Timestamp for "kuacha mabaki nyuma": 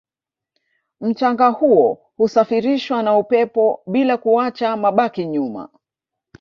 4.17-5.69